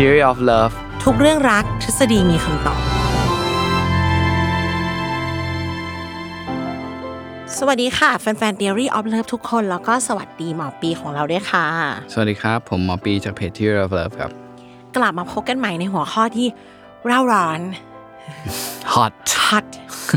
[0.00, 2.80] Theory of Love ทุกเรื่องรักทฤษฎีมีคำตอบ
[7.58, 11.66] สวัสดีค่ะ แฟนๆ Theory of Love ทุกคน แล้วก็สวัสดีหมอปีของเราด้วยค่ะ
[12.12, 14.30] สวัสดีครับ ผมหมอปีจากเพจ Theory of Love ครับ
[14.96, 16.46] กลับมาพบกันใหม่ในหัวข้อที่
[17.06, 17.60] เร่าร้อน
[18.92, 19.12] Hot
[19.46, 19.66] ฮัด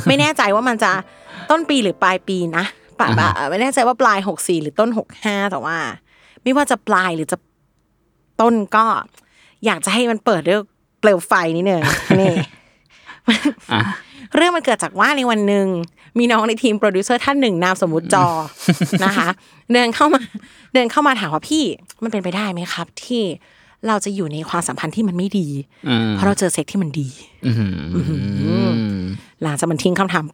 [0.07, 0.91] ไม่แน่ใจว่ามันจะ
[1.49, 2.65] ต้นปีหรือปลายปีนะ
[2.99, 4.89] ปะปะไม่แน่ใจว่าปลาย64หรือต้น
[5.21, 5.77] 65แต่ว่า
[6.43, 7.37] ไม่ว่าจะปลายหรือจะ
[8.41, 8.85] ต้นก็
[9.65, 10.59] อยากจะให้มันเปิดด้วย
[10.99, 11.81] เปลวไฟนิดนึง
[12.19, 12.35] นี่
[14.35, 15.67] เรื่องมันเกิดจากว่าในวันหนึ่ง
[16.19, 18.25] มีน้องในทีมโปรดิวเซอร์ท่านหนึ่งนามสมมุติจอ
[19.03, 19.27] นะคะ
[19.73, 20.21] เดินเข้ามา
[20.73, 21.63] เดินเข้ามาถามว่าพี่
[22.03, 23.21] มันเป็นไปได้ไหมครับ ที่
[23.87, 25.47] เราจะอยู่ในความสัมพันธ์ที่มันไม่ดี
[25.87, 27.07] อืมเพราะเราเจอเซ็กที่มันดี
[27.45, 27.67] อื้อหื
[28.65, 28.69] อ
[29.43, 30.25] หลังจากมันทิ้งคำถาม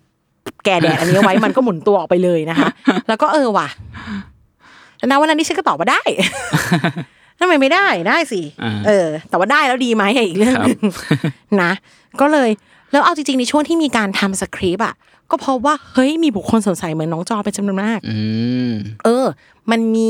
[0.65, 2.69] แกแดดอันนี้ไว้มันก็หมุนตัวออกไปเลยนะคะ
[3.07, 3.67] แล้วก็เออว่ะ
[4.97, 6.01] แล้วนะวันนั้นดิฉันก็ตอบว่าได้
[7.39, 10.79] ทำไมไม่ได้ได้สิอ่าเออ แต่ว่าได้แล้วดีไหมอีกเรื่องหนึ่ง
[11.61, 11.71] นะ
[12.21, 12.49] ก็เลย
[12.91, 14.95] แล้วเอาจริงๆในช่วงที่มีการทำสคริปต์อะ
[15.31, 18.17] ก็เพราะว่าเฮ้ยมีบุคคลสงสัยเหมือนน้องจอเป็นจำนวนมากอื
[18.69, 18.71] ม
[19.05, 19.25] เออ
[19.71, 20.09] มันมี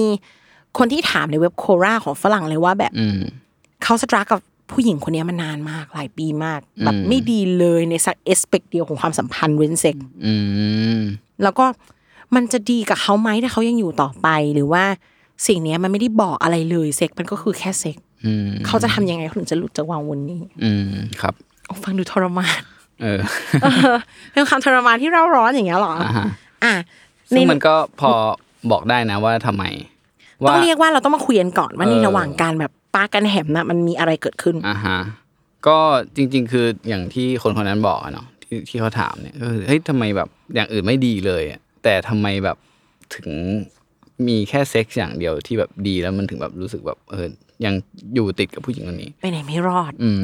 [0.78, 3.20] คนที่ถามในเว็บโคราของฝรั่งเลยว่าแบบอืม
[3.84, 4.40] เขาสตรักกับ
[4.72, 10.34] ผู้หญิงคนนี้มานานมากหลายปีมากแบบอืมไม่ดีเลยในสักเอสเปกเดียวของความสัมพันธ์เว้นเซ็กอื
[10.98, 11.00] ม
[11.44, 11.66] แล้วก็
[12.36, 14.84] มันจะดีกับเขาไหมถ้าเขายังอยู่ต่อไปหรือว่า
[15.48, 21.34] สิ่งเนี้ยมันไม่ได้บอกอะไรเลยเซ็กมันก็คือแค่เซ็กอืมเขาจะทำยังไงเขาถึงจะหลุดจากวังวนนี้ อืมครับ
[21.66, 22.62] โอ้ฟังดูทรมาน
[23.02, 23.20] เออ
[23.64, 23.96] เออ
[24.32, 26.28] เป็นความทรมานที่เร่าร้อนอย่างเงี้ยเหรออ่าฮะ
[26.64, 26.74] อะ
[27.30, 28.12] ซึ่งในมันก็พอ
[28.72, 29.64] บอกได้นะว่าทำไม
[30.44, 34.98] ว่าต้องเรียกว่าเราต้องมาคุยกันก่อนว่าในเออระหว่างการแบบปากันแหมนะมันมีอะไรเกิดขึ้นอ่าฮะ
[35.68, 35.78] ก็
[36.16, 42.58] จริง ๆ คืออย่างที่คนคนนั้นบอกอะเนาะที่ที่เขาถามเนี่ยก็คือเฮ้ยทำไมแบบอย่างอื่นไม่ดีเลยอะแต่ทำไมแบบ
[43.16, 43.30] ถึง
[44.28, 47.28] มีแค่เซ็กซ์อย่างเดียวที่แบบดีแล้วมันถึงแบบรู้สึกแบบเออ
[47.66, 47.74] ยัง
[48.16, 50.20] อยู่ติดกับผู้หญิงคนนี้ไปไหนไม่รอดอืม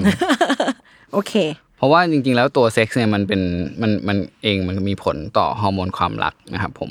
[1.13, 1.33] โอเค
[1.77, 3.41] เพราะว่าจริง ๆ แล้วตัวเซ็กซ์เนี่ยมันเป็น
[3.81, 6.89] มันมันเองมันมีผลต่อฮอร์โมนความรักนะครับผม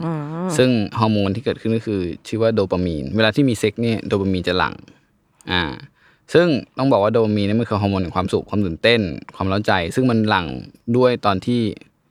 [0.57, 4.75] ซึ่งฮอร์โมนที่เกิดขึ้นก็คือ ชื่อว่าโดปามีน เวลาที่มีเซ็กซ์เนี่ยโดปามีนจะหลั่ง
[5.51, 5.63] อ่า
[6.33, 6.47] ซึ่ง
[6.79, 9.01] ต้องบอกว่าโดปามีนเนี่ยมันคือฮอร์โมนแห่งความสุขความตื่นเต้น
[9.37, 10.47] ความเร้าใจ ซึ่งมันหลั่ง
[10.97, 11.61] ด้วยตอนที่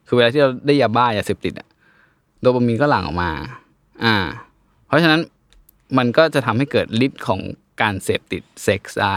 [0.08, 1.68] คือเวลาที่เราได้ยาบ้ายาเสพติดอะ
[2.42, 3.32] โดปามีนก็หลั่งออกมา
[4.04, 4.16] อ่า
[4.90, 5.22] เพราะฉะนั้น
[5.98, 7.40] มันก็จะทำให้เกิดฤทธิ์ของ
[7.82, 9.16] การเสพติดเซ็กซ์ได้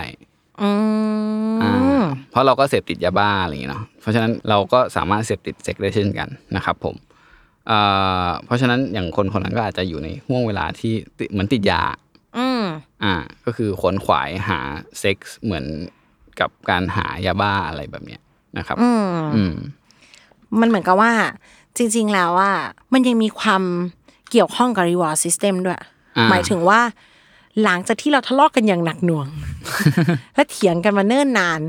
[0.62, 0.70] อื
[1.62, 6.96] อ่ามเพราะเราก็เสพติดยาบ้าอะไรอย่างเงี้ยเนาะเพราะฉะนั้นเราก็สามารถเสพติดเซ็กได้เช่นกันนะครับ ผม
[7.70, 11.82] อ่าเพราะฉะนั้นอย่างคนคนนั้นก็อาจจะอยู่ในห่วงเวลาที่ติเหมือนติดยา
[12.38, 12.62] อืม
[13.04, 14.58] อ่า ก็คือขวนขวายหา
[15.00, 15.64] เซ็กส์เหมือน
[16.40, 18.20] กับการหายาบ้าอะไรแบบเนี้ย
[18.58, 19.54] นะครับอืมอืม
[20.60, 21.12] มันเหมือนกับว่า
[21.76, 22.52] จริง ๆ แล้วว่า
[22.92, 23.62] มันยังมีความ
[24.32, 25.78] เกี่ยวข้องกับ reward system ด้วย
[26.16, 26.80] อ่าหมายถึงว่า
[27.62, 29.26] หลังจากที่เราทะเลาะกันอย่างหนักหน่วง
[30.34, 31.60] และเถียงกันมาเนิ่นนาน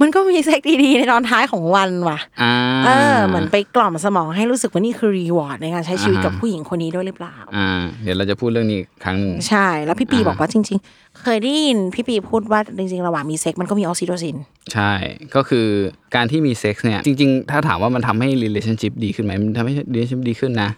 [0.00, 2.54] มันก็มีเซ็กดีๆในตอนท้ายของวันว่ะอ่า
[2.84, 7.68] เออเหมือนไปกล่อมสมองให้รู้สึกว่านี่คือ reward ในการใช้ชีวิตอ่าฮะกับผู้หญิงคนนี้ด้วยหรือเปล่าอ่า
[8.02, 14.36] เดี๋ยวเราจะพูดเรื่องนี้อีกครั้งหนึ่งใช่ แล้วพี่ปีอ่าฮะบอกว่าจริง ๆ เคยได้ยินพี่ปีพูดว่าจริงๆระหว่างมีเซ็กมันก็มีออกซิโทซิน
[14.72, 14.92] ใช่
[15.34, 15.66] ก็คือ
[16.14, 20.70] การที่มีเซ็กซ์เนี่ยจริง ๆ ถ้าถามว่ามันทำให้ relationship ดีขึ้นไหมมันทำให้ relationship ดีขึ้นนะ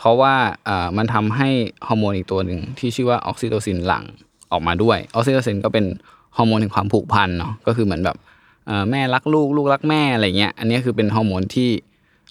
[0.00, 0.34] เพราะว่า
[0.66, 1.48] เอ่อมันทำให้
[1.88, 4.04] ฮอร์โมนอีกตัวหนึ่งที่ชื่อว่าออกซิโทซินหลั่ง
[4.52, 5.84] ออกมาด้วยออกซิโทซินก็เป็น
[6.36, 8.16] ฮอร์โมนแห่งความผูกพันเนาะก็คือเหมือนแบบ
[8.66, 11.70] เอ่อแม่รักลูกลูกรักแม่อะไรเงี้ยอันนี้คือเป็นฮอร์โมนที่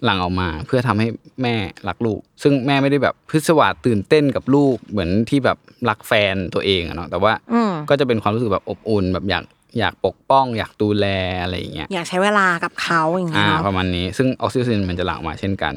[0.03, 1.07] หลั่งออกมาเพื่อทำให้
[1.43, 1.55] แม่
[1.87, 5.57] รักลูก ซึ่งแม่ไม่ได้แบบพิศวาสตื่นเต้นกับลูกเหมือนที่แบบ
[5.89, 9.43] รักแฟนตัวเองอะเนาะแต่ว่าอืมก็จะเป็นความรู้สึกแบบอบอุ่นแบบอยาก
[9.79, 11.05] อยากปกป้อง อยากดูแล
[11.43, 15.73] อะไรอย่างเงี้ยอยากใช้เวลากับเขาอย่างเงี้อ่ายเนาะประมาณนี้ซึ่งออกซิโทซินมันจะหลั่งออกมาเช่นกัน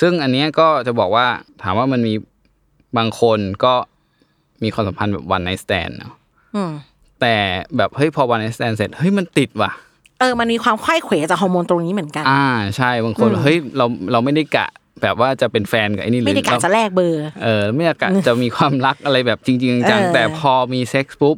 [0.00, 1.26] ซึ่งอันเนี้ยก็จะบอกว่า
[1.62, 2.14] ถามว่ามันมี
[2.98, 3.74] บางคนก็
[4.62, 6.14] มีความสัมพันธ์แบบ one night stand เนาะ
[6.56, 6.72] อืม
[7.20, 7.34] แต่
[7.76, 9.72] แบบเฮ้ยพอ one night stand เสร็จเฮ้ยมันติดว่ะ
[10.20, 12.46] เออมันมีความไขว้เขวจากฮอร์โมนตรงนี้เหมือนกัน อ่า
[12.76, 14.68] ใช่บางคนเฮ้ยเราเราไม่ได้กะ
[15.02, 21.36] แบบว่าจะเป็นแฟนกับไอ้นี่หรือไม่ได้กะเราจะแลกเบอร์ เออ ไม่ได้กะจะมีความรักอะไรแบบจริงๆจังเออๆแต่พอมีเซ็กซ์ปุ๊บ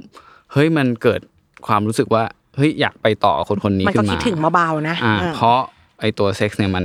[0.52, 1.20] เฮ้ยมันเกิด
[1.66, 2.24] ความรู้สึกว่า
[2.56, 5.60] เฮ้ยอยากไปต่อกับคนคนนี้มันก็ขึ้นมาคิดถึงเบาๆนะอ่าอ่า เพราะ
[6.00, 6.84] ไอตัวเซ็กซ์เนี่ยมัน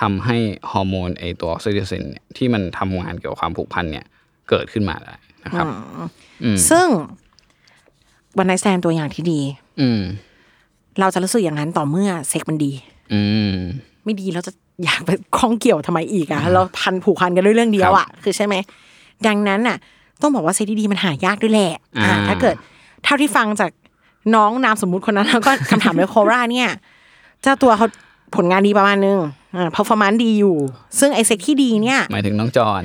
[0.00, 0.36] ทำให้
[0.70, 4.06] ฮอร์โมนไอตัวออกซิโทซินเนี่ยที่มันทำงานเกี่ยวกับความผูกพันเนี่ย
[4.48, 5.14] เกิดขึ้นมาได้
[5.44, 5.66] นะครับ
[6.42, 6.86] อืมซึ่ง
[8.38, 9.40] one night stand ตัวอย่างที่ดี
[9.80, 10.02] อืม
[11.00, 12.72] เราจะรู้สึกอย่างนั้นต่อเมื่อเซ็กมันดี
[13.12, 13.20] อื
[13.52, 13.54] ม
[14.04, 14.52] ไม่ดีเราจะ
[14.84, 18.54] อยากไปข้องเกี่ยวทำไมอีกอะเราพันผูกพันกันด้วยเรื่องเดียวอะคือใช่ไหม
[19.26, 19.76] ดังนั้นน่ะ
[20.20, 22.56] ต้องบอกว่าเซ็กดีๆมันหายากด้วยแหละอ่าถ้าเกิด
[23.04, 23.70] เท่าที่ฟังจาก
[24.34, 26.68] น้องนามสมมุติคนนั้นแล้วก็คำถามในโคราเนี่ย
[27.42, 27.86] เจ้าตัวเขา
[28.36, 29.18] ผลงานดีประมาณนึง
[29.56, 30.56] อ่า performance ดีอยู่
[30.98, 32.82] ซึ่งไอเซ็กที่ดีเนี่ย หมายถึงน้องจอน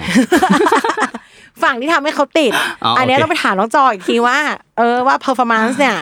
[1.63, 2.51] ฝั่งที่ทำให้เขาติด
[2.83, 4.37] อ๋ออัอันเนี้ยโอเค ต้องไปถามน้องจอยอีกทีว่า
[4.77, 5.97] เออว่า performance เนี่ย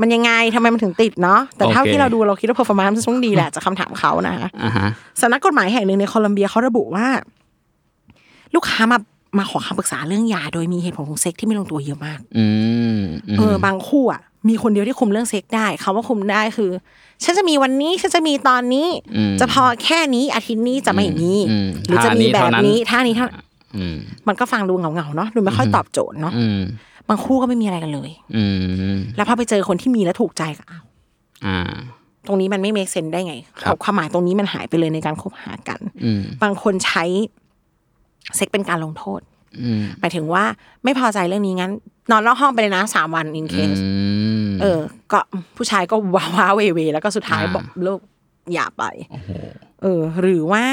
[0.00, 4.88] มันยังไงทำไมมันถึงติดเนาะแต่เท่าที่เราดูเราคิดว่า performance มันต้องดีแหละจากคำถามเขานะคะ อ่าฮะ
[5.20, 7.06] สำนักกฎหมายแห่งหนึ่งในโคลัมเบียเขาระบุว่า
[8.54, 8.98] ลูกค้ามา
[9.38, 12.46] มาขอคำปรึกษาเรื่องยาโดยมีเหตุผลของเซ็กที่ไม่ลงตัวเยอะมาก อื
[12.96, 16.70] มอืมเออบางคู่อะ มีคนเดียวที่คุมเรื่องเซ็กได้คำว่าคุมได้คือ
[17.24, 18.88] ฉันจะมีวันนี้ฉันจะมีตอนนี้
[19.30, 23.44] มจะพอแค่นี้อาทิตย์นี้จะไม่มีอืมหรือจะมีแบบนี้ท่านี้ท่านี้เท่า
[23.76, 23.96] อืม
[24.28, 26.60] มันก็ฟังดูเหงาๆเนาะดูไม่ค่อยตอบโจทย์เนาะอืม
[27.08, 28.44] บางคู่ก็ไม่มีอะไรกันเลย อื
[28.94, 30.84] มแล้วพอไปเจอคนที่มีแล้วถูกใจก็อ้าว
[31.46, 31.58] อ่า
[32.26, 37.04] ตรงนี้มันไม่ make sense ได้ไงครับความหมายตรงนี้มันหายไปเลยในการคบหากันอืมบางคนใช้
[38.36, 39.20] เซ็กเป็นการลงโทษ
[39.62, 40.44] อืมหมายถึงว่า
[40.84, 41.72] ไม่พอใจเรื่องนี้งั้น
[42.10, 43.80] นอนนอกห้องไปเลยนะสามวัน in case อื
[44.46, 44.80] มเออ
[45.12, 45.18] ก็
[45.56, 48.00] ผู้ชายก็ว้าว้าเวเวแล้วก็สุดท้ายอ่าบอกเลิก
[48.52, 49.30] อย่าไปโอ้โห
[49.82, 50.64] เออ หรือว่า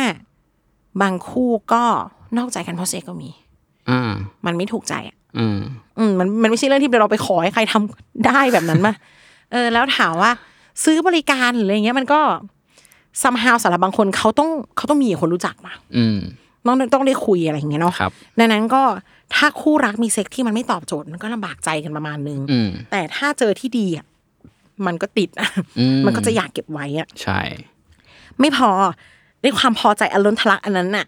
[1.02, 1.84] บางคู่ก็
[2.38, 3.30] นอกใจกันเพราะเซ็กก็มี
[3.90, 4.12] อ่า
[4.46, 5.60] มันไม่ถูกใจอะอืม
[5.98, 8.94] อืมมันมันไม่ใช่เรื่องที่เราไปขอให้ใครทำได้แบบนั้นมา
[9.52, 10.32] เออ แล้วถามว่า
[10.84, 12.20] ซื้อบริการหรืออะไรเงี้ยมันก็
[13.22, 16.18] ซัมฮาวสำหรับบางคนเขาต้องเขาต้องมีคนรู้จักมา อืม
[16.66, 18.84] ต้องต้องได้คุยอะไรอย่างเงี้ยเนาะครับดังนั้นก็
[19.36, 24.06] ถ้าคู่รักมีเซ็กที่มันไม่ตอบโจทย์มันก็ลำบากใจกันประมาณนึงอืมแต่ถ้าเจอที่ดีอะ
[24.86, 25.50] มันก็ติดอะ
[25.80, 27.40] อืมมันก็จะอยากเก็บไว้อะใช่
[28.40, 28.70] ไม่พอ
[29.42, 31.06] ในความพอใจอล้นทะลักอันนั้นน่ะ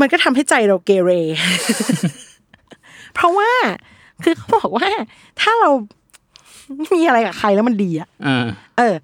[0.00, 1.10] มันก็ทำให้ใจเราเกเร
[3.14, 3.50] เพราะว่า
[4.22, 4.88] คือเขาบอกว่า
[5.40, 5.70] ถ้าเรา
[6.94, 8.46] มีอะไรกับใครแล้วมันดีอะอ่า
[8.78, 8.94] เออ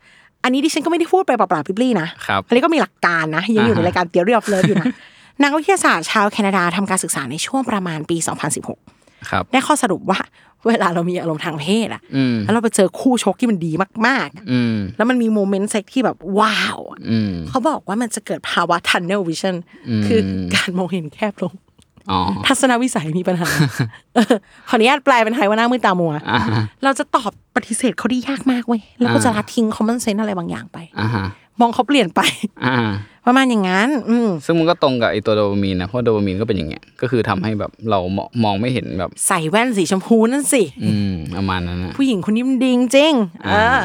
[0.45, 4.87] อันนี้ดิฉันก็ไม่ได้พูดไปเปล่าๆพิบลี่นะครับอันนี้ก็มีหลักการนะยังอยู่ในอ่าฮะรายการ Theory of Love อยู่นะ
[5.43, 8.17] นักวิทยาศาสตร์ชาวแคนาดาทำการศึกษาในช่วงประมาณปี
[8.73, 10.21] 2016ครับได้ข้อสรุปว่า
[10.69, 13.73] เวลาเรามีอารมณ์ทางเพศอะอืมแล้วเราไปเจอคู่ชกที่มันดี
[14.07, 19.57] มากๆอะอืมแล้วมันมี moment เซ็กที่แบบว้าวอะอืมเขาบอกว่ามันจะเกิดภาวะ tunnel vision
[20.07, 20.21] คือ
[20.55, 21.55] การมองเห็นแคบลง
[22.11, 23.49] อ๋อทัศนวิสัยมีปัญหา
[24.15, 24.35] เออ
[24.69, 31.25] ขออนุญาตแปลเป็นไทยว่าหน้ามืดตามัวอ่าฮะเราจะตอบปฏิเสธเขาได้ยากมากเว้ย แล้วก็จะละทิ้ง common sense อะไรบางอย่างไปอ่าฮะ
[31.61, 32.21] มองเขาเปลี่ยนไป
[32.67, 32.77] อ่า
[33.27, 43.79] ประมาณอย่างนั้น อืมซึ่งมันก็ตรงกับไอตัวโดปามีนนะเพราะโดปามีนก็เป็นอย่างเงี้ยก็คือทำให้แบบเรามองมองไม่เห็นแบบ ใส่แว่นสีชมพูนั่นสิ อืมประมาณนั้นนะผู้หญิงคนนี้มันดีจริงๆเออ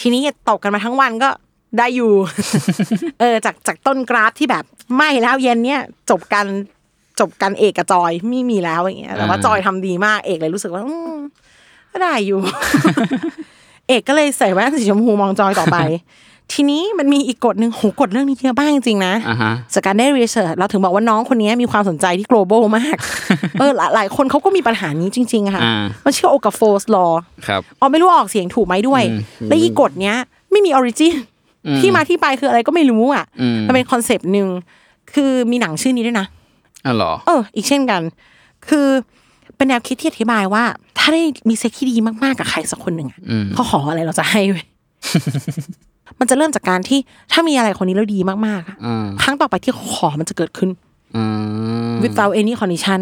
[0.00, 1.30] ทีนี้ตกกันมาทั้งวันก็
[1.78, 2.12] ได้อยู่
[3.20, 4.64] เออ จากจากต้นกราฟที่แบบ
[4.96, 6.46] ไม่แล้วเย็นเนี้ยจบกัน
[7.20, 11.14] จบกันเอกกับจอยไม่มีแล้วอย่างเงี้ยแต่ว่าอ่าจอยทำดีมากเอกเลยรู้สึกว่าอืม
[11.92, 12.40] ก็ได้อยู่
[13.88, 15.78] เอกก็เลยใส่แว่นสีชมพูมองจอยต่อไป
[16.52, 22.96] ทีนี้มันมีอีกกฎหนึ่งโหกฎเรื่องนี้เยอะบ้างจริงๆนะอ่าฮะจากการได้รีเสิร์ชเราถึงบอกว่าน้องคนนี้มีความสนใจที่ global มาก
[23.58, 25.74] เออหลายหลายคนเขาก็มีปัญหานี้จริงๆอะค่ะอ่า
[26.04, 27.06] มันชื่อโอกาโฟสลอ
[27.46, 30.16] ครับอ๋อไม่รู้ออกเสียงถูกไหมด้วยอืมและอีกฎเนี้ย
[30.50, 31.14] ไม่มี origin
[31.80, 34.48] ที่มาที่ไปคืออะไรก็ไม่รู้อะอืมมันเป็น concept หนึ่ง
[35.14, 36.26] คือมีหนังชื่อนี้ด้วยนะ
[36.86, 38.02] อ๋อเหรอเออ อีกเช่นกัน
[38.68, 38.86] คือ
[39.56, 40.64] เป็นแนวคิดที่อธิบายว่า
[40.98, 44.66] ถ้าได้มีเซ็กที่ดีมากๆกับใครสักคนหนึ่งอะอืมเขาขออะไรเราจะให้เว้ย
[46.20, 46.98] มันจะเริ่มจากการที่
[47.32, 50.70] ถ้ามีอะไรคนนี้แล้วดีมากๆอะอ่าครั้งต่อไปที่เขาขอมันจะเกิดขึ้น
[51.16, 51.22] อื
[51.92, 53.00] ม without any condition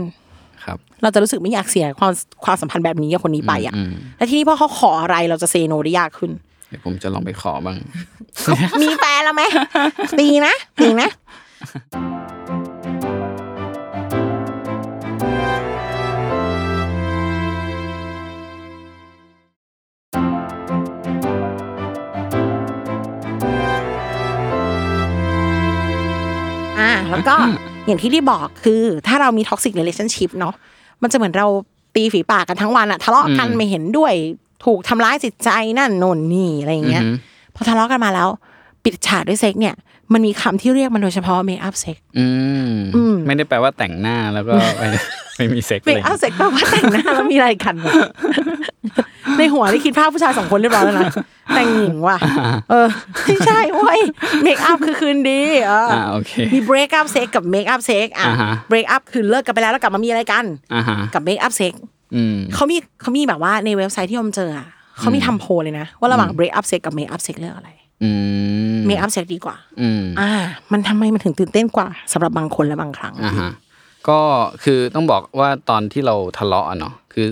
[0.64, 2.12] ครับ เราจะรู้สึกไม่อยากเสียความ
[2.44, 6.30] ความสัมพันธ์แบบนี้กับคนนี้ไปอะอืมและทีนี้พอเขาขออะไรเราจะเซโนได้ยากขึ้น
[6.68, 7.76] เดี๋ยวผมจะลองไปขอบ้าง
[8.82, 9.42] มีแฟนแล้วไหม
[10.18, 11.08] ตีนะตีนะ
[27.10, 27.34] แล้วก็
[27.86, 30.54] อย่างที่ที่บอกคือ ถ้าเรามี toxic relationship เนาะ
[31.02, 31.46] มันจะเหมือนเรา
[31.94, 34.12] ตีฝีปากกันทั้งวันอะทะเลาะกันไม่เห็นด้วย
[34.64, 38.28] ถูกทำร้ายจิตใจนั่นโน่นนี่อะไรอย่างเงี้ยอือหือพอทะเลาะกันมาแล้ว
[38.84, 39.74] ปิดฉากด้วยเซ็กเนี่ย
[40.12, 42.26] มันมีคำที่เรียกมันโดยเฉพาะ make up sexอื
[42.70, 44.98] มอืมไม่ได้แปลว่าแต่งหน้าแล้วก็ไม่ได้
[45.36, 47.94] ไม่มีเซ็กเมเลคยอัพเซ็กแปลว่าแต่งหน้าแล้วมีอะไรกันวะ
[49.38, 51.12] ในหัวนี่คิดภาพผู้ชายสองคนเรียบร้อยแล้วนะ
[51.54, 52.16] แต่งหญิงว่ะ
[52.70, 52.88] เออ
[53.26, 54.00] ไม่ใช่โอ้ย
[54.42, 60.44] เมคอัพคือคืนดีเออออ่าโอเคมี break up sex กับ make up sex อะอ่าฮะ break up คือเลิกกันไปแล้วแล้วกลับมามีอะไรกัน
[60.74, 61.72] อ่าฮะกับ make up sex
[62.14, 64.66] อืมเขามีเขามีแบบว่าในเว็บไซต์ที่ผมเจออะ
[64.98, 67.70] เขามีทำโพลเลยนะ ว่าระหว่าง break up sex กับ make up sex เลือกอะไร
[68.02, 68.10] อื
[68.76, 70.30] ม make up sex ดีกว่าอืมอ่า
[70.72, 73.50] มันทำไมมันถึงตื่นเต้นกว่าสำหรับบางคนและบางครั้งอ่าฮะ
[74.08, 74.20] ก็
[74.64, 77.26] คือต้องบอกว่าตอนที่เราทะเลาะอะเนาะคือ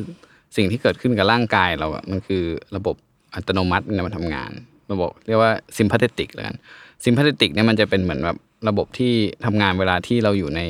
[0.57, 2.43] สิ่งที่เกิดขึ้นกับร่างกายเราอะมันคือ
[2.77, 2.97] ระบบ
[3.35, 4.51] อัตโนมัติเนี่ยมันทำงาน
[4.93, 6.57] ระบบเรียกว่า sympathetic แล้วกัน
[7.05, 8.37] sympathetic เนี่ยมันจะเป็นเหมือนแบบ
[8.69, 9.13] ระบบที่
[9.45, 10.61] ทำงานเวลาที่เราอยู่ใน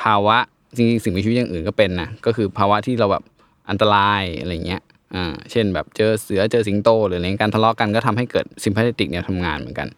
[0.00, 0.36] ภาวะ
[0.76, 3.24] จริงๆสิ่งมีชีวิตอย่างอื่นก็เป็นนะก็คือภาวะที่เราแบบ
[3.70, 4.82] อันตรายอะไรเงี้ย
[5.14, 9.88] อ่าเช่นแบบเจอเสือเจอสิงโตหรืออะไรเงี้ยการทะเลาะกันก็ทำให้เกิด sympathetic เนี่ยทำงานเหมือนกัน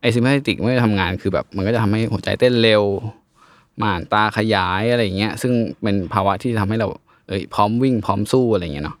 [0.00, 2.82] ไอ้ sympathetic ไม่ได้ทำงานคือแบบมันก็จะทำให้หัวใจเต้นเร็ว
[3.82, 6.86] ม่านตาขยายอะไรอย่างเงี้ย ซึ่งเป็นภาวะที่ทำให้เรา
[7.28, 8.96] เอ้ยพร้อมวิ่งพร้อมสู้อะไรอย่างเงี้ยเนาะ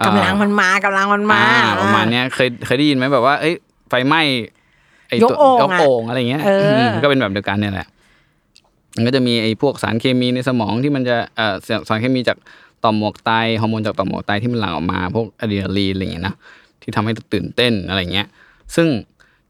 [0.00, 3.54] อ่ากำลังมันมากำลังมันมาอ่าประมาณเนี้ยเคยเคยได้ยินไหมแบบว่า เอ้ย
[3.88, 4.22] ไฟไหม้
[5.08, 7.86] ไอ้ยกตัวโอ่งยกอะโอ่งอะไรเงี้ยเอออืมก็เป็นแบบเดียวกันเนี่ยแหละ
[8.96, 11.54] มันก็จะมีไอ้พวกสารเคมีในสมองที่มันจะเอ่อ
[11.88, 12.36] สารเคมีจาก
[12.84, 16.34] ต่อมหมวกไตฮอร์โมนจากต่อมหมวกไตที่มันหลั่งออกมา พวกอะดรีนาลีนอะไรอย่างเงี้ยนะ
[16.82, 18.26] ที่ทำให้ตื่นเต้นอะไรเงี้ย
[18.74, 18.88] ซึ่ง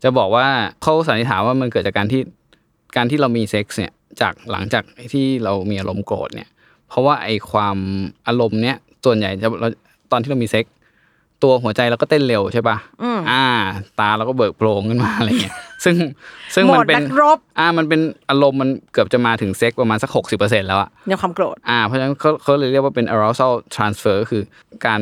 [0.03, 0.47] จะบอกว่า
[0.83, 2.21] เขาสันนิษฐานว่ามันเกิดจากการที่
[2.97, 6.49] การที่เรามีเซ็กซ์เนี่ยจากหลังจากที่เรามีอารมณ์โกรธเนี่ย
[6.89, 7.77] เพราะว่าไอความ
[8.27, 9.69] อารมณ์เนี้ยส่วนใหญ่จะเรา
[10.13, 10.75] ตอนที่เรามีเซ็กซ์
[11.43, 12.77] ตัวหัวใจเราก็เต้นเร็วใช่ปะ
[13.31, 13.47] อ่า
[14.01, 15.97] ตาเราก็เบิกโพรงขึ้นมาอะไรเงี้ย ซึ่ง
[16.55, 24.43] ซึ่งโหมมันดเป็นนักรบอ่า มันเป็นอารมณ์มันเกือบจะมาถึงเซ็กประมาณสักหกสิบเปอร์เซ็นต์แล้วอะในความโกรธ อ่า เพราะฉะนั้นเขาเขาเลยเรียกว่าเป็น arousal transfer ก็คือ
[24.87, 25.01] การ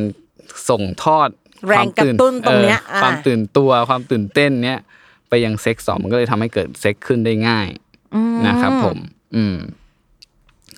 [0.68, 1.28] ส่งทอด
[1.68, 4.78] แรงกระตุ้นตรงเนี้ยออความอ่าตื่นตัวความตื่นเต้นเนี้ย
[5.28, 7.68] ไปยังเซ็กซ์สองมันก็เลยทำให้เกิดเซ็กขึ้นได้ง่าย
[8.46, 8.98] นะครับผม
[9.36, 9.56] อืม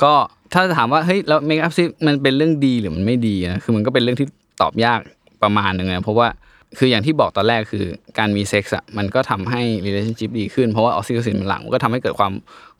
[0.03, 0.15] ก็
[0.53, 4.27] ถ้าถามว่าเฮ้ยแล้ว make up sex มันเป็นเรื่องดีหรือมันไม่ดีนะคือมันก็เป็นเรื่องที่
[4.61, 5.01] ตอบยาก
[5.43, 6.29] ประมาณหนึ่งนะเพราะว่า
[6.79, 7.85] คืออย่างที่บอกตอนแรกคือ
[8.19, 12.33] การมีเซ็กซ์อะมันก็ทำให้ relationship ดีขึ้นเพราะว่าออกซิโทซินมันหลั่งมันก็ทำให้เกิดความ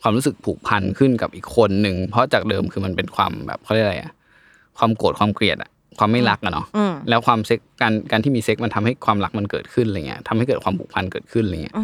[0.03, 4.13] ความรู้สึกผูกพันขึ้นกับอีกคนหนึ่งเพราะจากเดิมคือมันเป็นความแบบเขาเรียกอะไรอะ
[4.79, 6.67] ความโกรธความเกลียดอะความไม่รักอะเนาะ
[7.09, 11.75] แล้วความเซ็กการการที่มีเซ็กมันทำให้ความรักมันเกิดขึ้นอะไรเงี้ยทำให้เกิดความผูกพันเกิดขึ้นอะไรเงี้ย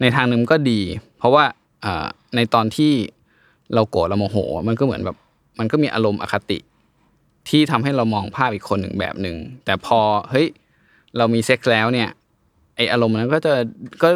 [0.00, 0.80] ในทางหนึ่งก็ดี
[1.18, 1.44] เพราะว่า
[1.82, 2.06] เอ่อ
[2.36, 2.92] ในตอนที่
[3.74, 4.36] เราโกรธเราโมโห
[4.68, 5.16] มันก็เหมือนแบบ
[5.58, 6.58] มันก็มีอารมณ์อคติ
[7.48, 9.98] ที่ทำให้เรามองภาพอีกคนหนึ่งแบบหนึ่งแต่พอ
[10.30, 10.46] เฮ้ย
[11.16, 12.08] เรามีเซ็กซ์แล้วเนี่ย
[12.76, 13.52] ไออารมณ์นั้นก็จะ
[14.02, 14.08] ก็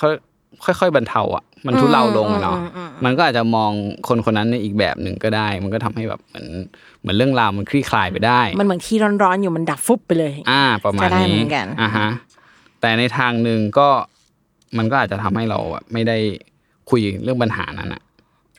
[0.00, 2.58] ค่อยค่อยๆบรรเทาอะ มันทุเลาลงอะเนาะ
[3.04, 3.72] มันก็อาจจะมอง
[4.08, 6.46] คนคนนั้นในอีกแบบหนึ่งก็ได้ มันก็ทำให้แบบเหมือน
[7.00, 12.08] เหมือนเรื่องราวมันคลี่คลายไปได้ มันเหมือนที่ร้อนๆอยู่มันดับฟุบไปเลย อ่า ประมาณก็ได้เหมืนี้อนกันอ่าฮะ
[12.80, 13.88] แต่ในทางหนึ่งก็
[14.78, 16.16] มันก็อาจจะทำให้เราอะไม่ได้
[16.90, 18.02] คุยเรื่องปัญหานั้นอะ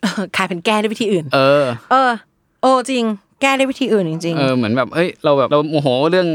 [0.02, 2.12] เออกลายเป็นแก้ด้วยวิธีอื่น เออ เออ
[2.62, 3.06] โอ้จริง
[3.42, 6.28] แก้ด้วยวิธีอื่นจริงเออเหมือนแบบเอ้ยเราแบบเราโมโหเรื่อง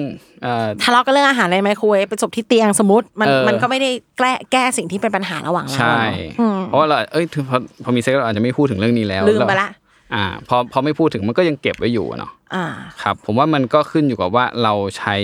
[0.42, 9.70] เอ่อๆทะเลาะกันเรื่องอาหารในไมโครเวฟไปจบที่เตียงสมมติมันเออมันก็ไม่ได้แก้แก้สิ่งที่เป็นปัญหาระหว่างเราใช่อะเนอะอืมเพราะว่าเราเอ้ยถึงพอพอมีเซ็กซ์เราอาจจะไม่พูดถึงเรื่องนี้แล้วลืมไปละ
[10.14, 12.64] อ่าพอพอไม่พูดถึงมันก็ยังเก็บไว้อยู่อะเนาะอ่า
[13.02, 15.14] ครับ ผมว่ามันก็ขึ้นอยู่กับว่าเราใช้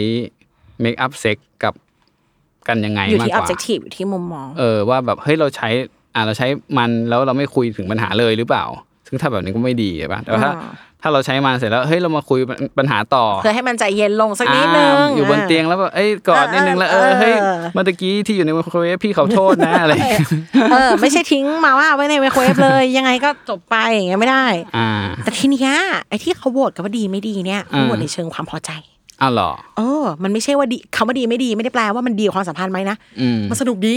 [0.80, 1.74] เมคอัพเซ็กกับ
[2.68, 5.68] กันยังไงอยู่มากที่กว่า objective อยู่ที่มุมมองเออว่าแบบเฮ้ยเราใช้
[6.14, 6.46] อ่าเราใช้
[6.78, 8.64] มันแล้วเราไม่คุยถึงปัญหาเลยหรือเปล่า
[9.06, 10.72] ซึ่งถ้าแบบนี้ก็ไม่ดีใช่ปะแต่ว่าถ้าอ่า
[11.02, 12.38] ถ้าเราใช้มันเสร็จแล้วเฮ้ยเรามาคุย
[12.78, 20.20] ปัญหาต่อเพื่อให้มันใจเย็นลงสักนิดนึงอ่าอยู่บนเตียงแล้วแบบเอ้ยกอดนิดนึงแล้วเออเฮ้ยเออเมื่อตะกี้ที่อยู่ในไมโครเวฟพี่ขอโทษนะอะไรอย่างเงี้ย
[20.72, 24.88] เออไม่ใช่ทิ้งมาว่าไว้ในไมโครเวฟเลย ยังไงก็จบไปอย่างเงี้ยไม่ได้อ่า
[25.24, 25.72] แต่ทีเนี้ย
[26.08, 28.70] ไอ้ที่เขาโหวตกันว่าดีไม่ดีเนี่ยเขาโหวตอืมในเชิงความพอใจ
[29.22, 33.96] อ้าวเหรอเออ มันไม่ใช่ว่าดีคำว่าดีไม่ดีไม่ได้แปลว่ามันดีกับความสัมพันธ์ไหมนะอืมมันสนุกดี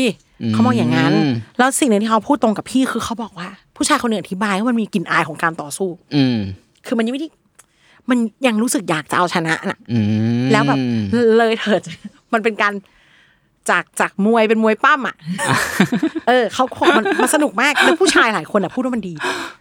[0.53, 6.37] เขามองอย่างนั้นอืมแล้วสิ่งหนึ่งที่เขาพูดตรงกับพี่คือเขาบอกว่า ผู้ชายคนหนึ่งอธิบายว่ามันมีกลิ่นอายของการต่อสู้ อืม
[6.85, 7.29] คือมันยังไม่ได้
[8.09, 9.99] มันยังรู้สึกอยากจะเอาชนะน่ะอื
[10.43, 10.77] มแล้วแบบ
[11.37, 11.81] เลยเถิด
[12.33, 12.73] มันเป็นการ
[13.69, 15.15] จากจากมวยเป็นมวยปั้มอะ
[16.27, 19.13] เออเขาคงมันมันสนุกมากแล้วผู้ชายหลายคนอะพูดว่ามันดี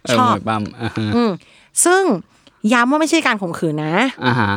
[0.03, 1.31] เออชอบมวยปั้มอ่าฮะอืม
[1.85, 2.03] ซึ่ง
[2.73, 4.51] ย้ำว่าไม่ใช่การข่มขืนนะอ่าฮะ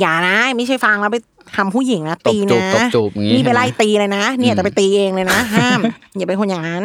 [0.00, 1.18] อย่านะ ไม่ใช่ฟังแล้วไป
[1.56, 5.80] ทำผู้หญิงนะตีตบจูนะบตบจูบอย่างงี้นี่ไปใช่ไหมไล่ตีเลยนะเนี่ยแต่ไปตีเองเลยนะ ห้าม
[6.16, 6.84] อย่าเป็นคนอย่างนั้น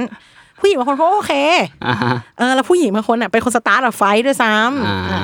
[0.60, 1.34] ผู้หญิงบางคนเขาโอเค
[1.88, 5.22] อ่าฮะเออแล้วผู้หญิงบางคนอะเป็นคนสตาร์ทอะไฟท์ด้วยซ้อ่าำอะ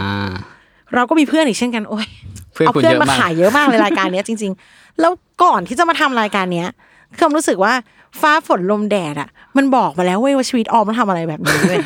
[0.96, 2.08] เราก็มีเพื่อนอีกเช่นกันโอ้ย
[2.54, 5.12] เพื่อนเอาคุณเพื่อนเยอะมามากขายเยอะมากเลยรายการเนี้ยจริง ๆ แล้ว
[5.44, 6.68] ก่อนที่จะมาทำรายการเนี้ย
[7.16, 7.74] คือผมรู้สึกว่า
[8.22, 11.80] ฟ้าฝนลมแดดอะ มันบอกมาแล้วเว้ยว่าชีวิตออมต้องทำอะไรแบบนี้เว้ย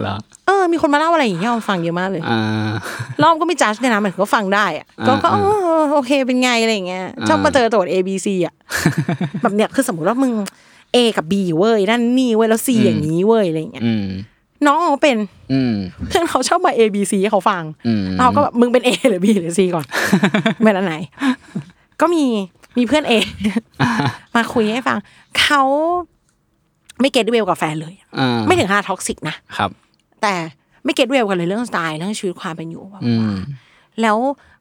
[0.00, 2.72] เหรอเออ มีคนมาเล่าอะไรอย่างเงี้ยออมฟังเยอะมากเลยอ่า
[3.22, 5.48] รอบก็ไม่จัดเนี่ยนะมันก็ฟังได้อะก็ก็อ่าเอ
[5.80, 8.54] อโอเคเป็นไงอะไรอย่างเงี้ยอ่าชอบมาเจอโจทย์ A B C อะ
[9.42, 10.32] แบบเนี้ยคือสมมติว่ามึง
[10.94, 14.06] A กับ B เว้ยนั่นนี่เว้ยแล้ว C อย่างนี้เว้ยอะไรอย่างเงี้ยอืม
[14.66, 15.16] น้องเขาเป็น
[15.52, 15.74] อืม
[16.08, 19.86] เพื่อนเขาชอบมา A B C ให้เขาฟังอืมเราก็แบบมึงเป็น A หรือ B หรือ C ก่อน
[20.64, 20.94] เป็นอันไหน
[22.00, 22.24] ก็มี
[22.78, 23.12] มีเพื่อน A
[24.34, 24.98] มาคุยให้ฟัง
[25.40, 25.62] เขา
[27.00, 29.70] ไม่ get well กับแฟนเลยอ่าไม่ถึงขนาด toxic นะครับ
[30.22, 30.34] แต่
[30.84, 33.36] ไม่ get well กันเลยเรื่องสไตล์เรื่องชีวิตความเป็นอยู่ว่าอืม
[34.02, 34.16] แล้ว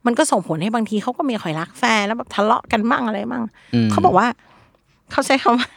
[0.06, 4.28] มันก็ส่งผลให้บางทีเขาก็มีคอยรักแฟนแล้วแบบทะเลาะกันบ้างอะไรบ้างอืมเขาบอกว่า
[5.12, 5.68] เขาใช้คำว่า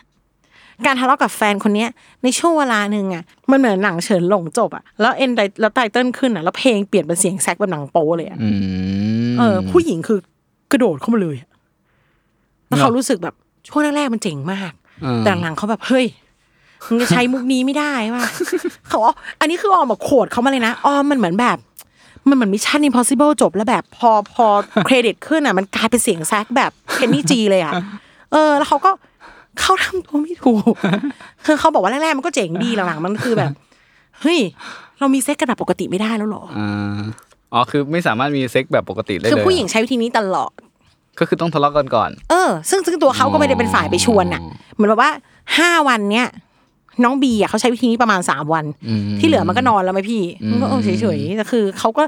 [0.87, 1.91] การทะเลาะกับแฟนคนเนี้ย
[2.23, 8.49] ในช่วงเวลาหนึ่งอะมันเหมือนหนังเฉินหลงจบอะแล้วเอ็นไดแล้วไตเติ้ลขึ้นอะแล้วเพลงเปลี่ยนเป็นเสียงแซกแบบหนังโป๊เลยอะอื
[9.33, 10.19] มเออ ผู้หญิงคือ
[10.73, 11.49] กระโดดเข้ามาเลยอะ
[12.69, 13.35] แล้วเขาเนอะรู้สึกแบบ
[13.69, 16.07] ช่วงแรกๆมันเจ๋งมากเออแต่หลังๆเขาแบบเฮ้ย
[16.87, 18.25] มึงจะใช้มุกนี้ไม่ได้ว่ะ
[18.87, 21.59] เขาบอกอันนี้คือออมแบบโขดเขามาเลยนะออมมันเหมือนแบบ
[22.29, 24.47] มันเหมือนมิชชั่น impossible จบแล้วแบบพอพอ
[24.87, 27.73] เครดิตขึ้นอะ มันกลายเป็นเสียงแซกแบบเคนนี่จีเลยอะ
[28.33, 28.91] เออ แล้วเขาก็
[29.61, 30.73] เขาทำตัวไม่ถูก
[31.47, 33.51] คือเขาบอกว่าแรกๆมันก็เจ๋งดีหลังๆมันคือแบบ
[34.21, 34.39] เฮ้ย
[34.99, 36.99] เรามีเซ็กกันแบบปกติไม่ได้แล้วเหรออ่า
[37.53, 40.53] อ๋อคือไม่สามารถมีเซ็กแบบปกติได้เลยคือผู้หญิงใช้วิธีนี้ตลอด
[41.19, 44.43] ก็คือต้องทะเลาะกันก่อน เออ ซึ่งซึ่งตัวเขาก็ไม่ได้เป็นฝ่ายไปชวนน่ะ
[44.75, 45.11] เหมือนแบบว่า
[45.59, 46.29] ห้าวันเนี้ย
[47.05, 52.03] น้องบีอะเขาใช้วิธีนี้ประมาณสามวันอืมที่เหลือมันก็นอนแล้วไหมพี่มันก็เออเฉยๆแต่คือเขาก็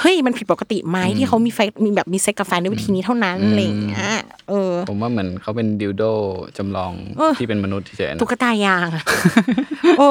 [0.00, 4.08] เฮ้ยมันผิดปกติไหมที่เขามีแฟนมีแบบมีเซ็กกับแฟนด้วยวิธีนี้เท่านั้นอะไรอย่างเงี้ย
[4.48, 6.02] เออ ผมว่าเหมือนเขาเป็นดิวโด
[6.56, 9.04] จำลองเออที่เป็นมนุษย์เฉยๆนะตุ๊กตายางอะ
[9.98, 10.08] โอ้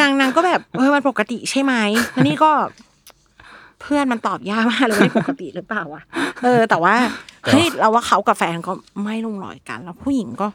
[0.00, 1.74] นางนางก็แบบเออมันปกติใช่ไหม
[2.12, 2.50] แล้วนี่ก็
[3.80, 6.02] เพื่อนมันตอบยากมากเลยว่านี่ปกติหรือเปล่าวะ
[6.44, 6.94] เออ แต่ว่า
[7.46, 8.72] เฮ้ยเราว่าเขากับแฟนก็
[9.04, 10.48] ไม่ลงรอยกัน แล้วผู้หญิงก็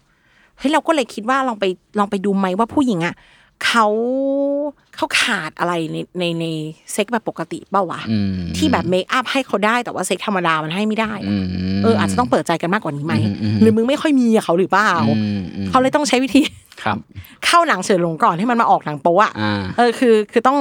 [0.57, 1.65] เฮ้ยเราก็เลยคิดว่าลองไป
[1.99, 3.15] ลองไปดูไหมว่าผู้หญิงอะ
[3.65, 3.87] เขา
[4.95, 6.45] เขาขาดอะไรในในใน
[6.93, 11.45] เซ็กแบบปกติเปล่าวะอืมที่แบบเมคอัพให้เขาได้แต่ว่าเซ็กธรรมดามันให้ไม่ได้อะอืม
[11.83, 16.41] เอออาจจะต้องเปิดใจกันมากกว่านี้ไหมอืมอืมหรือมึงไม่ค่อยมีกับเขาหรือเปล่าอืมอืมเขาเลยต้องใช้วิธี
[16.83, 16.97] ครับ
[17.45, 20.57] เข้าหนังเฉินหลงก่อนให้มันมาออกหนังโป๊ะอะอ่าเออคือคือต้อง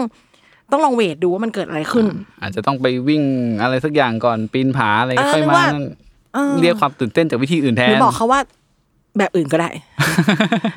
[0.73, 2.07] ต้องลอง wait ดูว่ามันเกิดอะไรขึ้น
[2.43, 3.23] อาจจะต้องไปวิ่ง
[3.63, 5.87] อะไรสักอย่างก่อนปีนผาอะไรเออค่อยหรือมาว่านั่น
[6.35, 8.41] เออเรียกความตื่นเต้นจากวิธีอื่นแทนหรือบอกเขาว่า
[9.19, 9.71] แบบอื่นก็ได้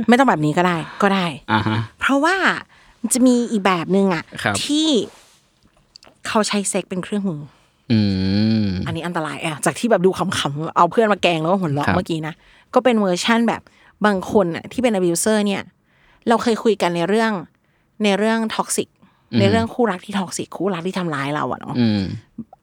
[0.07, 2.35] ไม่ต้องแบบนี้ก็ได้ก็ได้อ่าฮะเพราะว่า
[3.01, 4.87] มันจะมีอีกแบบหนึ่งอะครับที่
[6.27, 7.41] เขาใช้เซ็กเป็นเครื่องมือ
[7.91, 7.99] อื
[8.63, 12.33] มอันนี้อันตรายอะจากที่แบบดูขำๆเอาเพื่อนมาแกล้งแล้วก็หัวเราะครับเมื่อกี้นะ
[12.73, 13.61] ก็เป็นเวอร์ชั่นแบบ
[14.05, 15.61] บางคนอะที่เป็น abuser เนี่ย
[16.27, 17.31] เราเคยคุยกันในเรื่อง
[18.03, 18.87] ในเรื่อง toxic
[19.39, 22.01] ในเรื่องคู่รักที่ toxic คู่รักที่ทำร้ายเราอะเนาะอืม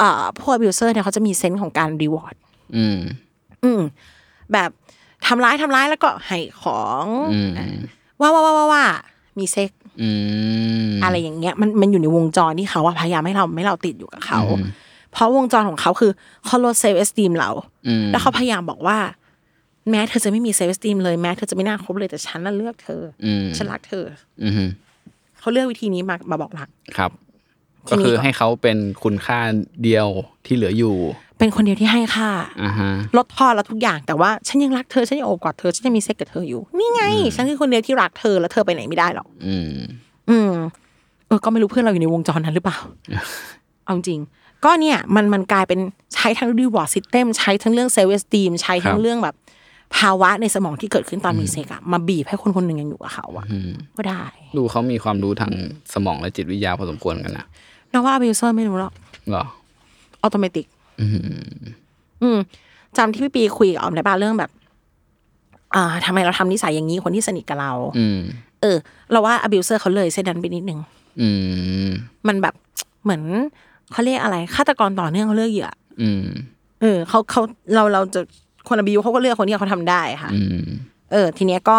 [0.01, 2.35] อ่าพวก abuser เนี่ยเขาจะมี sense ของการ reward
[2.77, 2.99] อืม
[3.65, 3.81] อืม
[4.53, 4.71] แบบ
[5.27, 7.51] ทำร้ายทำร้ายแล้วก็ให้ของอืม
[8.21, 8.85] ว่าว่าว่าว่าว่า
[9.39, 9.71] มีเซ็ก
[10.03, 10.11] อื
[10.89, 14.71] มอะไรอย่างเงี้ยมันมันอยู่ในวงจรที่เขาอะพยายามให้เราไม่เราติดอยู่กับเขาอืม
[15.13, 16.13] เพราะวงจรของเขาคือ
[16.47, 17.51] เขาลด self-esteem เรา
[17.89, 18.99] อืมแล้วเขาพยายามบอกว่า
[19.91, 24.05] แม้เธอจะไม่มี self-esteem เลยแม้เธอจะไม่น่าคบเลยแต่ฉันน่ะเลือกเธอออืมฉันรักเธอ
[24.43, 24.69] อืม
[25.41, 27.11] เขาเลือกวิธีนี้มามาบอกรักครับ
[27.89, 29.39] ทีก็นี้คือให้เขาเป็นคุณค่า
[29.83, 30.09] เดียว
[30.47, 30.97] ที่เหลืออยู่
[31.39, 32.31] เป็นคนเดียวที่ให้ค่า
[32.63, 37.03] อ่าฮะลดทอดแล้วทุกอย่างแต่ว่าฉันยังรักเธอฉันยังโอบกอดเธอฉันยังมีเซ็กกับเธออยู่นี่ไง
[37.35, 39.73] ฉันคือคนเดียวที่รักเธอแล้วเธอไปไหนไม่ได้หรอกอืม
[40.31, 40.53] อืม
[41.27, 42.79] เออก็ไม่รู้เพื่อนเราอยู่ในวงจรนั้นหรือเปล่า
[43.85, 44.21] เอาจริง
[44.65, 45.81] ก็เนี่ยมันมันกลายเป็น
[46.15, 49.35] ใช้ทั้ง reward system ใช้ทั้งเรื่อง self-esteem ใช้ทั้คงรับเรื่องแบบ
[49.97, 53.45] ภาวะในสมองที่เกิดขึ้นตอนมีเซ็กอะมาบีบให้คนคนหนึ่งยังอยู่กับเขาอะ
[53.97, 54.23] ก็ได้
[54.57, 55.53] ดูเขามีความรู้ทาง
[55.95, 57.47] สมองและจิตวิทยาพอสมควรกันนะ
[57.93, 58.93] นะว่า abuser ไม่รู้หรอก
[59.31, 59.45] เหรอ
[60.23, 60.67] automatic
[62.23, 62.39] อืม
[62.97, 64.51] จำที่พี่ปีคุยกับออมได้ป่ะเรื่องแบบ
[65.75, 68.21] อ่าทำไมเราทำนิสัยอย่างนี้คนที่สนิทกับเรา อืม
[68.63, 68.77] เออ
[69.13, 70.79] เราว่า abuser เขาเลยเส้นนั้นไปนิดนึง
[71.21, 71.29] อื
[71.87, 71.91] ม
[72.29, 72.55] มันแบบ
[73.03, 73.23] เหมือน
[73.93, 75.71] เขาเรียกอะไรฆาตกรต่อเนื่องเขาเลือกเหยื่อ
[76.03, 76.25] อืม
[76.81, 77.43] เออเขาเขา
[77.75, 78.21] เราเราจะ
[78.69, 80.67] คน abuse เขาก็เลือกคนที่เขาทำได้ค่ะอืม
[81.13, 81.79] เออ ทีเนี้ยก็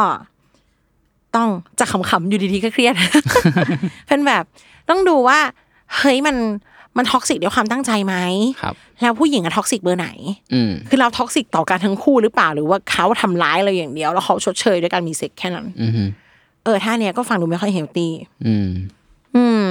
[1.36, 2.94] ต้องจะขำๆอยู่ดีๆก็เครียด
[4.08, 4.44] เป็นแบบ
[4.90, 5.40] ต้องดูว่า
[5.96, 6.36] เฮ้ยมัน
[7.00, 8.16] มัน toxic ด้วยความตั้งใจไหม
[8.62, 10.10] ครับ แล้วผู้หญิงอะ toxic เบอร์ไหน
[10.54, 15.92] อืมคือเรา toxic ต่อกันทั้งคู่หรือเปล่าหรือว่าเขาทำร้ายเราอย่างเดียว แล้วเขาชดเชยด้วยการมีเซ็กแค่นั้นอืม
[16.64, 18.12] เออถ้าเนี้ยก็ฟังดูไม่ค่อย healthy
[18.48, 18.70] อืม
[19.36, 19.70] อืม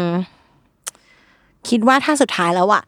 [1.69, 2.83] คิดว่าถ้าสุดท้ายแล้วอะ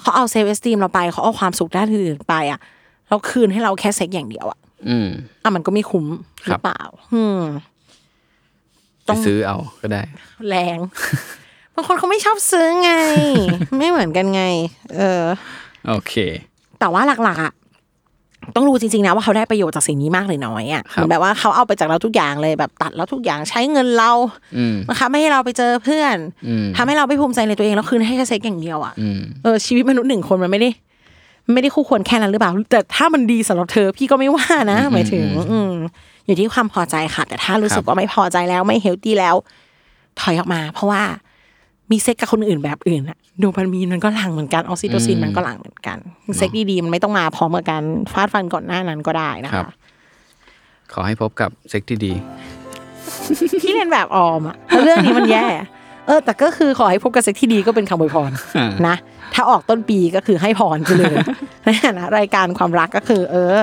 [0.00, 2.60] เขาเอา self-esteem เราไปเขาเอาความสุขด้านอื่นๆไปอะ
[3.08, 5.08] เราคืนให้เราแค่เซ็กอย่างเดียวอะอืม
[5.42, 6.06] อะมันก็ไม่คุ้ม
[6.42, 6.82] หรือเปล่าครับ
[7.14, 7.40] อืม
[9.04, 10.02] ไปซื้อเอาก็ได้
[10.48, 10.78] แรง
[11.74, 12.90] บางคนเขาไม่ชอบซื้อไง
[13.78, 14.42] ไม่เหมือนกันไง
[14.96, 15.24] เออ
[15.88, 16.12] โอเค
[16.80, 17.52] แต่ว่าหลักๆอะ
[18.56, 24.12] ต้องรู้จริงๆนะว่าเขาได้ประโยชน์จากสิ่งนี้มากหรือน้อยอะครับเหมือนแบบว่าเขาเอาไปจากเราทุกอย่างเลยแบบตัดเราทุกอย่างใช้เงินเรา
[24.56, 26.16] อืมนะคะไม่ให้เราไปเจอเพื่อน
[26.48, 30.70] อืมทำให้เราไม่ภูมิใจในตัวเองแล้วคืนให้แค่เซ็กอย่างเดียวอะอืมเออชีวิตมนุษย์หนึ่งคนมันไม่ได้
[31.52, 35.72] ไม่ได้คู่ควรแค่นั้นหรือเปล่า แต่ถ้ามันดีสำหรับเธอพี่ก็ไม่ว่านะ หมายถึง อืม
[36.26, 39.34] อยู่ที่ความพอใจค่ะ แต่ถ้ารู้สึกว่าไม่พอใจแล้วไม่ healthy แล้ว
[40.20, 41.02] ถอยออกมา เพราะว่า
[41.90, 45.98] มีเซ็กกับคนอื่นแบบอื่นอะโดปามีนมันก็หลั่งเหมือนกันออกซิโตซินมันก็หลั่งเหมือนกัน
[46.36, 49.66] เซ็กดีๆมันไม่ต้องมาพร้อมกับการฟาดฟันก่อนหน้านั้นก็ได้นะครับัคะบ
[50.92, 52.12] ขอให้พบกับเซ็กที่ดี
[53.62, 55.46] ที่เรียนแบบออมอะแล้วเรื่องนี้มันแย่
[56.06, 58.96] เออ แต่ก็คือขอให้พบกับเซ็กที่ดีก็เป็นคำอวยพรอ่านะ
[59.34, 61.14] ถ้าออกต้นปีก็คือให้พรไปเลย
[61.64, 63.60] ในฐานะรายการความรักก็คือ เออ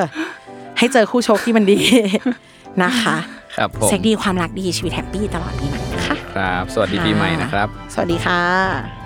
[0.77, 1.79] ให้เจอคู่โชคที่มันดี
[2.83, 3.17] นะคะ
[3.61, 9.00] ครับผม เซ็กดีความรักดีชีวิตแฮปปี้ตลอดปีใหม่นะคะ ครับ สวัสดีปีใหม่นะครับ สวัสดีค่ะ